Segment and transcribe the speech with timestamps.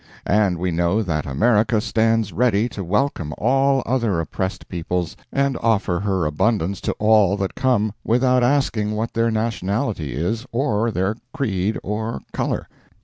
[0.25, 5.99] And we know that America stands ready to welcome all other oppressed peoples and offer
[5.99, 11.77] her abundance to all that come, without asking what their nationality is, or their creed
[11.83, 12.67] or color.